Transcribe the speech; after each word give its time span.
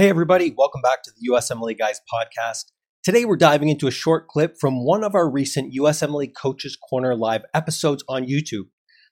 Hey, 0.00 0.08
everybody, 0.08 0.54
welcome 0.56 0.80
back 0.80 1.02
to 1.02 1.10
the 1.10 1.28
USMLE 1.28 1.78
Guys 1.78 2.00
podcast. 2.10 2.72
Today, 3.02 3.26
we're 3.26 3.36
diving 3.36 3.68
into 3.68 3.86
a 3.86 3.90
short 3.90 4.28
clip 4.28 4.56
from 4.58 4.82
one 4.82 5.04
of 5.04 5.14
our 5.14 5.28
recent 5.28 5.74
USMLE 5.74 6.34
Coaches 6.34 6.74
Corner 6.74 7.14
live 7.14 7.42
episodes 7.52 8.02
on 8.08 8.24
YouTube. 8.24 8.68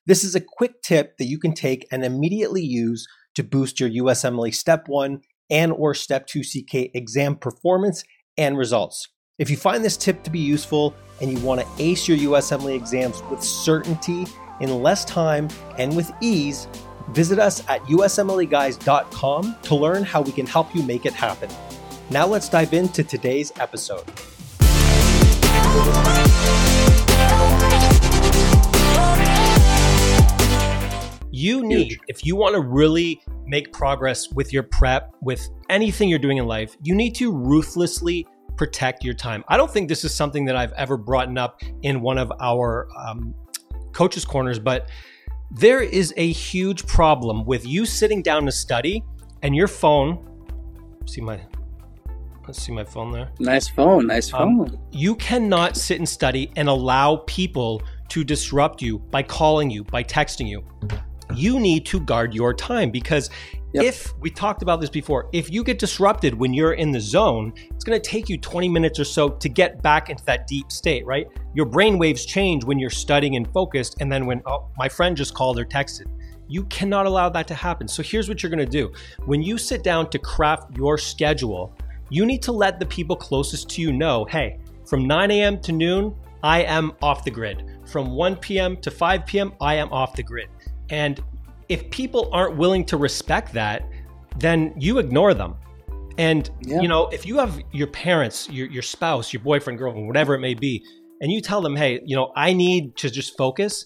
This 0.07 0.23
is 0.23 0.33
a 0.33 0.41
quick 0.41 0.81
tip 0.81 1.19
that 1.19 1.27
you 1.27 1.37
can 1.37 1.53
take 1.53 1.85
and 1.91 2.03
immediately 2.03 2.63
use 2.63 3.07
to 3.35 3.43
boost 3.43 3.79
your 3.79 3.87
USMLE 3.87 4.51
Step 4.51 4.87
1 4.87 5.21
and 5.51 5.71
or 5.73 5.93
Step 5.93 6.25
2 6.25 6.41
CK 6.41 6.89
exam 6.95 7.35
performance 7.35 8.03
and 8.35 8.57
results. 8.57 9.09
If 9.37 9.51
you 9.51 9.57
find 9.57 9.85
this 9.85 9.95
tip 9.95 10.23
to 10.23 10.31
be 10.31 10.39
useful 10.39 10.95
and 11.21 11.31
you 11.31 11.37
want 11.45 11.61
to 11.61 11.67
ace 11.77 12.07
your 12.07 12.17
USMLE 12.17 12.75
exams 12.75 13.21
with 13.29 13.43
certainty 13.43 14.25
in 14.59 14.81
less 14.81 15.05
time 15.05 15.49
and 15.77 15.95
with 15.95 16.11
ease, 16.19 16.67
Visit 17.13 17.39
us 17.39 17.67
at 17.67 17.81
usmleguys.com 17.85 19.55
to 19.63 19.75
learn 19.75 20.03
how 20.03 20.21
we 20.21 20.31
can 20.31 20.45
help 20.45 20.75
you 20.75 20.83
make 20.83 21.05
it 21.05 21.13
happen. 21.13 21.49
Now 22.11 22.27
let's 22.27 22.49
dive 22.49 22.73
into 22.73 23.03
today's 23.03 23.51
episode. 23.59 24.05
You 31.31 31.65
need, 31.65 31.99
if 32.07 32.25
you 32.25 32.35
want 32.35 32.55
to 32.55 32.61
really 32.61 33.21
make 33.45 33.71
progress 33.71 34.29
with 34.31 34.51
your 34.51 34.63
prep, 34.63 35.15
with 35.21 35.49
anything 35.69 36.09
you're 36.09 36.19
doing 36.19 36.37
in 36.37 36.45
life, 36.45 36.75
you 36.83 36.93
need 36.93 37.15
to 37.15 37.31
ruthlessly 37.31 38.27
protect 38.55 39.03
your 39.03 39.13
time. 39.13 39.43
I 39.47 39.55
don't 39.57 39.71
think 39.71 39.87
this 39.87 40.03
is 40.03 40.13
something 40.13 40.45
that 40.45 40.55
I've 40.55 40.73
ever 40.73 40.97
brought 40.97 41.35
up 41.37 41.61
in 41.81 42.01
one 42.01 42.17
of 42.17 42.31
our 42.41 42.89
um, 42.97 43.33
coaches' 43.93 44.25
corners, 44.25 44.59
but 44.59 44.89
there 45.51 45.81
is 45.81 46.13
a 46.17 46.31
huge 46.31 46.85
problem 46.85 47.45
with 47.45 47.65
you 47.65 47.85
sitting 47.85 48.21
down 48.21 48.45
to 48.45 48.51
study 48.51 49.03
and 49.41 49.55
your 49.55 49.67
phone. 49.67 50.25
See 51.05 51.21
my 51.21 51.39
Let's 52.49 52.63
see 52.63 52.71
my 52.71 52.83
phone 52.83 53.11
there. 53.11 53.29
Nice 53.37 53.67
phone, 53.67 54.07
nice 54.07 54.33
um, 54.33 54.57
phone. 54.57 54.69
Um, 54.69 54.79
you 54.91 55.15
cannot 55.15 55.77
sit 55.77 55.99
and 55.99 56.09
study 56.09 56.51
and 56.55 56.67
allow 56.67 57.17
people 57.27 57.83
to 58.07 58.23
disrupt 58.23 58.81
you 58.81 58.97
by 58.97 59.21
calling 59.21 59.69
you, 59.69 59.83
by 59.83 60.03
texting 60.03 60.47
you. 60.47 60.63
You 61.35 61.59
need 61.59 61.85
to 61.85 61.99
guard 61.99 62.33
your 62.33 62.55
time 62.55 62.89
because 62.89 63.29
Yep. 63.73 63.83
If 63.83 64.17
we 64.19 64.31
talked 64.31 64.63
about 64.63 64.81
this 64.81 64.89
before, 64.89 65.29
if 65.31 65.51
you 65.51 65.63
get 65.63 65.77
disrupted 65.77 66.33
when 66.33 66.53
you're 66.53 66.73
in 66.73 66.91
the 66.91 66.99
zone, 66.99 67.53
it's 67.69 67.83
going 67.83 68.01
to 68.01 68.09
take 68.09 68.27
you 68.27 68.37
20 68.37 68.67
minutes 68.67 68.99
or 68.99 69.03
so 69.03 69.29
to 69.29 69.47
get 69.47 69.83
back 69.83 70.09
into 70.09 70.25
that 70.25 70.47
deep 70.47 70.71
state, 70.71 71.05
right? 71.05 71.27
Your 71.53 71.67
brain 71.67 71.99
waves 71.99 72.25
change 72.25 72.63
when 72.63 72.79
you're 72.79 72.89
studying 72.89 73.35
and 73.35 73.47
focused, 73.53 73.97
and 74.01 74.11
then 74.11 74.25
when, 74.25 74.41
oh, 74.47 74.69
my 74.77 74.89
friend 74.89 75.15
just 75.15 75.35
called 75.35 75.59
or 75.59 75.65
texted. 75.65 76.07
You 76.47 76.63
cannot 76.65 77.05
allow 77.05 77.29
that 77.29 77.47
to 77.47 77.53
happen. 77.53 77.87
So 77.87 78.01
here's 78.01 78.27
what 78.27 78.41
you're 78.41 78.49
going 78.49 78.57
to 78.57 78.65
do. 78.65 78.91
When 79.25 79.43
you 79.43 79.59
sit 79.59 79.83
down 79.83 80.09
to 80.09 80.17
craft 80.17 80.75
your 80.75 80.97
schedule, 80.97 81.71
you 82.09 82.25
need 82.25 82.41
to 82.43 82.51
let 82.51 82.79
the 82.79 82.87
people 82.87 83.15
closest 83.15 83.69
to 83.69 83.83
you 83.83 83.93
know, 83.93 84.25
hey, 84.25 84.57
from 84.87 85.05
9 85.05 85.29
a.m. 85.29 85.59
to 85.61 85.71
noon, 85.71 86.15
I 86.41 86.63
am 86.63 86.93
off 87.03 87.23
the 87.23 87.29
grid. 87.29 87.63
From 87.85 88.15
1 88.15 88.37
p.m. 88.37 88.77
to 88.77 88.89
5 88.89 89.25
p.m., 89.27 89.53
I 89.61 89.75
am 89.75 89.91
off 89.91 90.15
the 90.15 90.23
grid. 90.23 90.49
And 90.89 91.21
if 91.69 91.89
people 91.91 92.29
aren't 92.33 92.57
willing 92.57 92.83
to 92.85 92.97
respect 92.97 93.53
that, 93.53 93.87
then 94.37 94.73
you 94.77 94.97
ignore 94.97 95.33
them. 95.33 95.55
And 96.17 96.49
yeah. 96.61 96.81
you 96.81 96.87
know, 96.87 97.07
if 97.07 97.25
you 97.25 97.37
have 97.37 97.61
your 97.71 97.87
parents, 97.87 98.49
your 98.49 98.67
your 98.67 98.81
spouse, 98.81 99.31
your 99.31 99.41
boyfriend, 99.41 99.79
girlfriend, 99.79 100.07
whatever 100.07 100.33
it 100.33 100.39
may 100.39 100.55
be, 100.55 100.83
and 101.21 101.31
you 101.31 101.39
tell 101.39 101.61
them, 101.61 101.75
"Hey, 101.75 102.01
you 102.03 102.15
know, 102.15 102.33
I 102.35 102.51
need 102.51 102.97
to 102.97 103.09
just 103.09 103.37
focus." 103.37 103.85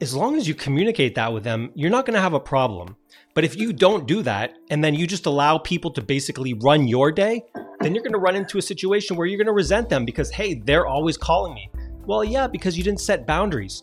As 0.00 0.14
long 0.14 0.36
as 0.36 0.46
you 0.46 0.54
communicate 0.54 1.16
that 1.16 1.32
with 1.32 1.42
them, 1.42 1.72
you're 1.74 1.90
not 1.90 2.06
going 2.06 2.14
to 2.14 2.20
have 2.20 2.34
a 2.34 2.40
problem. 2.40 2.94
But 3.34 3.44
if 3.44 3.56
you 3.56 3.72
don't 3.72 4.06
do 4.06 4.22
that 4.22 4.54
and 4.70 4.82
then 4.82 4.94
you 4.94 5.08
just 5.08 5.26
allow 5.26 5.58
people 5.58 5.90
to 5.92 6.02
basically 6.02 6.54
run 6.54 6.86
your 6.86 7.10
day, 7.10 7.42
then 7.80 7.94
you're 7.94 8.04
going 8.04 8.12
to 8.12 8.18
run 8.18 8.36
into 8.36 8.58
a 8.58 8.62
situation 8.62 9.16
where 9.16 9.26
you're 9.26 9.38
going 9.38 9.46
to 9.46 9.52
resent 9.52 9.88
them 9.88 10.04
because 10.04 10.30
hey, 10.30 10.54
they're 10.54 10.86
always 10.86 11.16
calling 11.16 11.52
me. 11.52 11.68
Well, 12.06 12.22
yeah, 12.22 12.46
because 12.46 12.78
you 12.78 12.84
didn't 12.84 13.00
set 13.00 13.26
boundaries. 13.26 13.82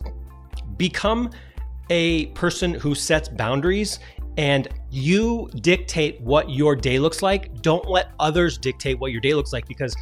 Become 0.78 1.30
a 1.90 2.26
person 2.26 2.74
who 2.74 2.94
sets 2.94 3.28
boundaries 3.28 3.98
and 4.36 4.68
you 4.90 5.48
dictate 5.60 6.20
what 6.20 6.50
your 6.50 6.76
day 6.76 6.98
looks 6.98 7.22
like. 7.22 7.62
Don't 7.62 7.88
let 7.88 8.12
others 8.20 8.58
dictate 8.58 8.98
what 8.98 9.12
your 9.12 9.20
day 9.20 9.34
looks 9.34 9.52
like 9.52 9.66
because 9.66 9.96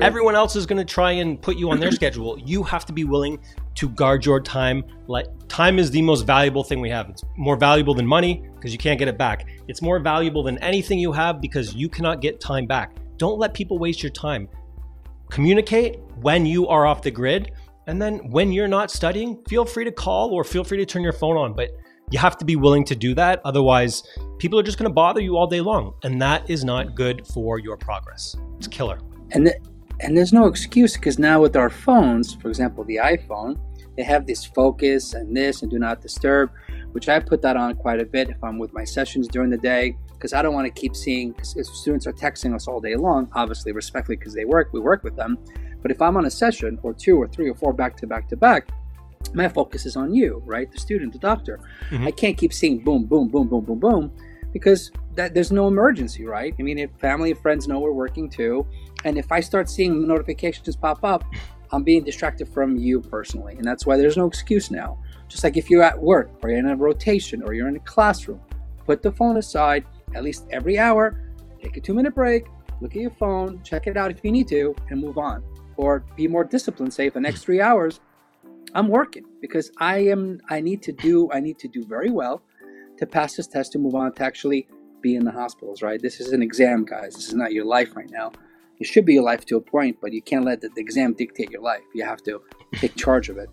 everyone 0.00 0.34
else 0.34 0.56
is 0.56 0.66
going 0.66 0.78
to 0.78 0.84
try 0.84 1.12
and 1.12 1.40
put 1.40 1.56
you 1.56 1.70
on 1.70 1.80
their 1.80 1.92
schedule. 2.00 2.38
You 2.38 2.62
have 2.62 2.86
to 2.86 2.92
be 2.92 3.04
willing 3.04 3.38
to 3.76 3.88
guard 3.88 4.24
your 4.24 4.40
time. 4.40 4.84
Like 5.06 5.26
time 5.48 5.78
is 5.78 5.90
the 5.90 6.02
most 6.02 6.22
valuable 6.22 6.64
thing 6.64 6.80
we 6.80 6.90
have. 6.90 7.10
It's 7.10 7.24
more 7.36 7.56
valuable 7.56 7.94
than 7.94 8.06
money 8.06 8.44
because 8.54 8.72
you 8.72 8.78
can't 8.78 8.98
get 8.98 9.08
it 9.08 9.18
back. 9.18 9.48
It's 9.68 9.82
more 9.82 9.98
valuable 9.98 10.42
than 10.42 10.58
anything 10.58 10.98
you 10.98 11.12
have 11.12 11.40
because 11.40 11.74
you 11.74 11.88
cannot 11.88 12.20
get 12.20 12.40
time 12.40 12.66
back. 12.66 12.96
Don't 13.18 13.38
let 13.38 13.54
people 13.54 13.78
waste 13.78 14.02
your 14.02 14.12
time. 14.12 14.48
Communicate 15.30 16.00
when 16.20 16.46
you 16.46 16.68
are 16.68 16.86
off 16.86 17.02
the 17.02 17.10
grid 17.10 17.52
and 17.86 18.00
then 18.00 18.30
when 18.30 18.52
you're 18.52 18.68
not 18.68 18.90
studying, 18.90 19.42
feel 19.48 19.64
free 19.64 19.84
to 19.84 19.92
call 19.92 20.32
or 20.32 20.44
feel 20.44 20.64
free 20.64 20.78
to 20.78 20.86
turn 20.86 21.02
your 21.02 21.12
phone 21.12 21.36
on. 21.36 21.54
But 21.54 21.70
you 22.10 22.18
have 22.18 22.36
to 22.38 22.44
be 22.44 22.56
willing 22.56 22.84
to 22.86 22.94
do 22.94 23.14
that. 23.14 23.40
Otherwise, 23.44 24.02
people 24.38 24.58
are 24.58 24.62
just 24.62 24.78
going 24.78 24.88
to 24.88 24.94
bother 24.94 25.20
you 25.20 25.36
all 25.36 25.46
day 25.46 25.60
long. 25.60 25.94
And 26.02 26.20
that 26.22 26.48
is 26.48 26.64
not 26.64 26.94
good 26.94 27.26
for 27.26 27.58
your 27.58 27.76
progress. 27.76 28.36
It's 28.56 28.68
killer. 28.68 28.98
And, 29.32 29.46
the, 29.46 29.56
and 30.00 30.16
there's 30.16 30.32
no 30.32 30.46
excuse 30.46 30.94
because 30.94 31.18
now 31.18 31.40
with 31.40 31.56
our 31.56 31.70
phones, 31.70 32.34
for 32.34 32.48
example, 32.48 32.84
the 32.84 32.96
iPhone, 32.96 33.58
they 33.96 34.02
have 34.02 34.26
this 34.26 34.44
focus 34.44 35.14
and 35.14 35.36
this 35.36 35.62
and 35.62 35.70
do 35.70 35.78
not 35.78 36.00
disturb, 36.00 36.50
which 36.92 37.08
I 37.08 37.20
put 37.20 37.42
that 37.42 37.56
on 37.56 37.74
quite 37.76 38.00
a 38.00 38.04
bit 38.04 38.28
if 38.28 38.42
I'm 38.42 38.58
with 38.58 38.72
my 38.72 38.84
sessions 38.84 39.28
during 39.28 39.50
the 39.50 39.58
day 39.58 39.96
because 40.12 40.32
I 40.32 40.42
don't 40.42 40.54
want 40.54 40.66
to 40.66 40.80
keep 40.80 40.96
seeing 40.96 41.32
because 41.32 41.54
students 41.78 42.06
are 42.06 42.12
texting 42.12 42.54
us 42.54 42.66
all 42.66 42.80
day 42.80 42.96
long, 42.96 43.28
obviously 43.34 43.72
respectfully 43.72 44.16
because 44.16 44.34
they 44.34 44.44
work, 44.44 44.70
we 44.72 44.80
work 44.80 45.04
with 45.04 45.16
them. 45.16 45.38
But 45.84 45.90
if 45.90 46.00
I'm 46.00 46.16
on 46.16 46.24
a 46.24 46.30
session 46.30 46.78
or 46.82 46.94
two 46.94 47.20
or 47.20 47.28
three 47.28 47.50
or 47.50 47.54
four 47.54 47.74
back 47.74 47.94
to 47.98 48.06
back 48.06 48.26
to 48.30 48.36
back, 48.38 48.70
my 49.34 49.50
focus 49.50 49.84
is 49.84 49.96
on 49.96 50.14
you, 50.14 50.42
right? 50.46 50.72
The 50.72 50.78
student, 50.78 51.12
the 51.12 51.18
doctor. 51.18 51.60
Mm-hmm. 51.90 52.06
I 52.06 52.10
can't 52.10 52.38
keep 52.38 52.54
seeing 52.54 52.78
boom, 52.78 53.04
boom, 53.04 53.28
boom, 53.28 53.48
boom, 53.48 53.66
boom, 53.66 53.80
boom, 53.80 54.12
because 54.50 54.90
that 55.14 55.34
there's 55.34 55.52
no 55.52 55.68
emergency, 55.68 56.24
right? 56.24 56.54
I 56.58 56.62
mean, 56.62 56.78
if 56.78 56.90
family 56.92 57.32
and 57.32 57.38
friends 57.38 57.68
know 57.68 57.80
we're 57.80 57.92
working 57.92 58.30
too, 58.30 58.66
and 59.04 59.18
if 59.18 59.30
I 59.30 59.40
start 59.40 59.68
seeing 59.68 60.08
notifications 60.08 60.74
pop 60.74 61.04
up, 61.04 61.22
I'm 61.70 61.82
being 61.82 62.02
distracted 62.02 62.48
from 62.48 62.78
you 62.78 63.02
personally, 63.02 63.56
and 63.56 63.64
that's 63.64 63.84
why 63.84 63.98
there's 63.98 64.16
no 64.16 64.26
excuse 64.26 64.70
now. 64.70 64.96
Just 65.28 65.44
like 65.44 65.58
if 65.58 65.68
you're 65.68 65.82
at 65.82 66.00
work 66.00 66.30
or 66.42 66.48
you're 66.48 66.60
in 66.60 66.66
a 66.66 66.76
rotation 66.76 67.42
or 67.42 67.52
you're 67.52 67.68
in 67.68 67.76
a 67.76 67.80
classroom, 67.80 68.40
put 68.86 69.02
the 69.02 69.12
phone 69.12 69.36
aside 69.36 69.84
at 70.14 70.24
least 70.24 70.46
every 70.50 70.78
hour, 70.78 71.20
take 71.62 71.76
a 71.76 71.80
two 71.80 71.92
minute 71.92 72.14
break, 72.14 72.46
look 72.80 72.92
at 72.92 73.02
your 73.02 73.10
phone, 73.10 73.62
check 73.62 73.86
it 73.86 73.98
out 73.98 74.10
if 74.10 74.24
you 74.24 74.32
need 74.32 74.48
to, 74.48 74.74
and 74.88 74.98
move 74.98 75.18
on 75.18 75.44
or 75.76 76.04
be 76.16 76.28
more 76.28 76.44
disciplined 76.44 76.92
say 76.92 77.08
for 77.08 77.14
the 77.14 77.20
next 77.20 77.44
three 77.44 77.60
hours 77.60 78.00
i'm 78.74 78.88
working 78.88 79.24
because 79.40 79.70
i 79.78 79.98
am 79.98 80.40
i 80.50 80.60
need 80.60 80.82
to 80.82 80.92
do 80.92 81.30
i 81.32 81.40
need 81.40 81.58
to 81.58 81.68
do 81.68 81.84
very 81.84 82.10
well 82.10 82.42
to 82.98 83.06
pass 83.06 83.34
this 83.36 83.46
test 83.46 83.72
to 83.72 83.78
move 83.78 83.94
on 83.94 84.12
to 84.12 84.22
actually 84.22 84.66
be 85.04 85.14
in 85.16 85.24
the 85.24 85.30
hospitals 85.30 85.82
right? 85.82 86.00
This 86.00 86.20
is 86.20 86.32
an 86.32 86.42
exam 86.42 86.84
guys. 86.84 87.14
This 87.14 87.28
is 87.28 87.34
not 87.34 87.52
your 87.52 87.64
life 87.64 87.94
right 87.94 88.10
now. 88.10 88.32
It 88.80 88.86
should 88.86 89.04
be 89.04 89.14
your 89.14 89.22
life 89.22 89.44
to 89.46 89.56
a 89.56 89.60
point 89.60 89.98
but 90.00 90.12
you 90.12 90.22
can't 90.22 90.44
let 90.44 90.60
the, 90.60 90.70
the 90.74 90.80
exam 90.80 91.12
dictate 91.12 91.50
your 91.50 91.60
life. 91.62 91.82
You 91.94 92.04
have 92.04 92.22
to 92.22 92.40
take 92.76 92.96
charge 92.96 93.28
of 93.28 93.36
it. 93.36 93.50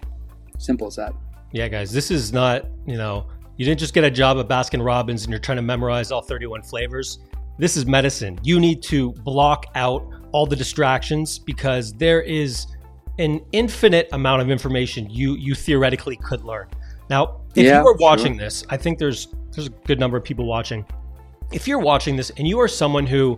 Simple 0.58 0.88
as 0.88 0.96
that. 0.96 1.14
Yeah 1.52 1.68
guys 1.68 1.92
this 1.92 2.10
is 2.10 2.32
not 2.32 2.66
you 2.88 2.98
know 2.98 3.28
you 3.58 3.66
didn't 3.66 3.80
just 3.80 3.94
get 3.94 4.04
a 4.04 4.10
job 4.10 4.38
at 4.40 4.48
baskin 4.48 4.84
robbins 4.84 5.24
and 5.24 5.32
you're 5.32 5.40
trying 5.40 5.58
to 5.58 5.62
memorize 5.62 6.12
all 6.12 6.22
31 6.22 6.64
flavors. 6.64 7.20
This 7.60 7.76
is 7.76 7.86
medicine. 7.86 8.40
You 8.42 8.60
need 8.60 8.82
to 8.84 9.12
block 9.12 9.66
out 9.76 10.08
all 10.32 10.46
the 10.46 10.56
distractions 10.56 11.40
because 11.40 11.94
there 11.94 12.22
is 12.22 12.68
an 13.20 13.42
infinite 13.52 14.10
amount 14.14 14.42
of 14.42 14.50
information 14.50 15.10
you 15.10 15.36
you 15.36 15.54
theoretically 15.54 16.16
could 16.18 16.44
learn. 16.44 16.68
Now, 17.10 17.42
if 17.56 17.66
yeah, 17.66 17.82
you 17.82 17.88
are 17.88 17.96
watching 17.96 18.34
sure. 18.34 18.46
this, 18.46 18.64
I 18.70 18.78
think 18.78 18.98
there's 18.98 19.28
there's 19.52 19.68
a 19.68 19.72
good 19.86 20.00
number 20.00 20.18
of 20.18 20.24
people 20.24 20.46
watching. 20.46 20.86
If 21.52 21.68
you're 21.68 21.80
watching 21.80 22.16
this 22.16 22.30
and 22.38 22.48
you 22.48 22.60
are 22.60 22.68
someone 22.68 23.06
who 23.06 23.38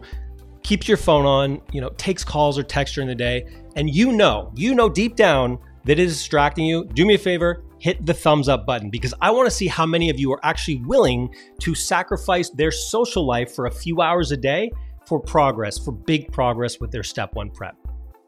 keeps 0.62 0.88
your 0.88 0.98
phone 0.98 1.26
on, 1.26 1.62
you 1.72 1.82
know, 1.82 1.90
takes 1.98 2.24
calls 2.24 2.58
or 2.58 2.64
texts 2.64 2.96
during 2.96 3.08
the 3.08 3.16
day, 3.16 3.46
and 3.76 3.94
you 3.94 4.12
know, 4.12 4.52
you 4.56 4.76
know 4.76 4.90
deep 4.90 5.16
down 5.16 5.58
that 5.86 5.94
it 5.94 6.00
is 6.00 6.18
distracting 6.18 6.66
you, 6.66 6.86
do 6.86 7.06
me 7.06 7.16
a 7.16 7.18
favor, 7.18 7.64
hit 7.80 8.06
the 8.06 8.14
thumbs 8.14 8.48
up 8.48 8.66
button 8.66 8.90
because 8.90 9.14
I 9.22 9.32
want 9.32 9.50
to 9.50 9.52
see 9.52 9.68
how 9.68 9.86
many 9.86 10.10
of 10.10 10.18
you 10.18 10.32
are 10.32 10.40
actually 10.44 10.78
willing 10.86 11.36
to 11.60 11.76
sacrifice 11.76 12.50
their 12.52 12.72
social 12.72 13.26
life 13.26 13.54
for 13.54 13.66
a 13.66 13.72
few 13.72 14.02
hours 14.02 14.32
a 14.32 14.38
day 14.38 14.72
for 15.08 15.20
progress, 15.20 15.78
for 15.78 15.92
big 15.92 16.32
progress 16.32 16.80
with 16.80 16.92
their 16.92 17.04
step 17.04 17.36
one 17.36 17.50
prep. 17.50 17.76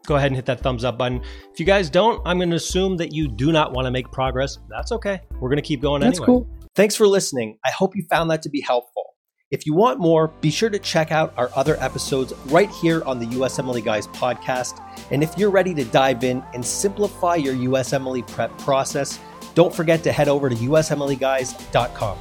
Go 0.06 0.16
ahead 0.16 0.28
and 0.28 0.36
hit 0.36 0.46
that 0.46 0.60
thumbs 0.60 0.84
up 0.84 0.98
button. 0.98 1.22
If 1.52 1.60
you 1.60 1.66
guys 1.66 1.90
don't, 1.90 2.22
I'm 2.26 2.38
going 2.38 2.52
to 2.52 2.56
assume 2.56 2.98
that 2.98 3.12
you 3.12 3.28
do 3.28 3.52
not 3.52 3.74
want 3.74 3.86
to 3.86 3.92
make 3.92 4.12
progress. 4.12 4.60
That's 4.70 4.92
okay. 4.92 5.22
We're 5.40 5.50
going 5.50 5.58
to 5.58 5.64
keep 5.64 5.82
going 5.82 6.02
That's 6.02 6.20
anyway. 6.20 6.26
Cool. 6.26 6.50
Thanks 6.76 6.96
for 6.96 7.08
listening. 7.08 7.58
I 7.66 7.72
hope 7.72 7.96
you 7.96 8.06
found 8.10 8.30
that 8.30 8.42
to 8.44 8.50
be 8.50 8.62
helpful. 8.62 9.16
If 9.52 9.66
you 9.66 9.74
want 9.74 10.00
more, 10.00 10.30
be 10.42 10.52
sure 10.52 10.70
to 10.70 10.80
check 10.80 11.12
out 11.12 11.34
our 11.38 11.50
other 11.56 11.78
episodes 11.80 12.34
right 12.48 12.70
here 12.70 13.04
on 13.06 13.20
the 13.20 13.28
USMLE 13.28 13.84
Guys 13.84 14.08
podcast. 14.08 14.82
And 15.12 15.24
if 15.24 15.38
you're 15.38 15.52
ready 15.52 15.74
to 15.76 15.86
dive 15.86 16.24
in 16.24 16.44
and 16.54 16.66
simplify 16.66 17.36
your 17.36 17.54
USMLE 17.54 18.28
prep 18.28 18.56
process, 18.58 19.20
don't 19.54 19.74
forget 19.74 20.04
to 20.04 20.12
head 20.12 20.28
over 20.28 20.50
to 20.50 20.56
usmleguys.com. 20.56 22.18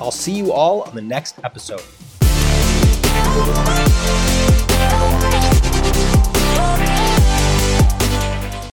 I'll 0.00 0.10
see 0.10 0.32
you 0.32 0.52
all 0.52 0.82
on 0.82 0.94
the 0.94 1.02
next 1.02 1.36
episode. 1.42 1.82
Thank 3.36 4.25